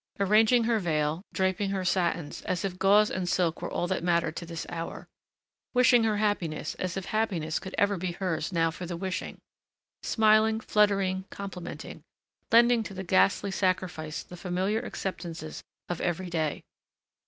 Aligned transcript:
Arranging 0.19 0.63
her 0.63 0.79
veil, 0.79 1.23
draping 1.31 1.69
her 1.69 1.85
satins, 1.85 2.41
as 2.45 2.65
if 2.65 2.79
gauze 2.79 3.11
and 3.11 3.29
silk 3.29 3.61
were 3.61 3.69
all 3.71 3.85
that 3.85 4.03
mattered 4.03 4.35
to 4.35 4.47
this 4.47 4.65
hour! 4.67 5.07
Wishing 5.75 6.05
her 6.05 6.17
happiness 6.17 6.73
as 6.79 6.97
if 6.97 7.05
happiness 7.05 7.59
could 7.59 7.75
ever 7.77 7.97
be 7.97 8.13
hers 8.13 8.51
now 8.51 8.71
for 8.71 8.87
the 8.87 8.97
wishing! 8.97 9.37
Smiling, 10.01 10.59
fluttering, 10.59 11.25
complimenting, 11.29 12.01
lending 12.51 12.81
to 12.81 12.95
the 12.95 13.03
ghastly 13.03 13.51
sacrifice 13.51 14.23
the 14.23 14.35
familiar 14.35 14.79
acceptances 14.83 15.63
of 15.87 16.01
every 16.01 16.31
day.... 16.31 16.63